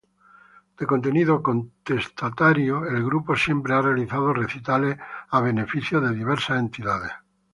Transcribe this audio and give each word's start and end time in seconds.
De 0.77 0.87
contenido 0.87 1.43
contestatario, 1.43 2.87
el 2.89 3.05
grupo 3.05 3.35
siempre 3.35 3.75
ha 3.75 3.81
realizado 3.83 4.33
recitales 4.33 4.97
a 5.29 5.41
beneficio 5.41 6.01
de 6.01 6.15
diversas 6.15 6.57
entidades. 6.57 7.11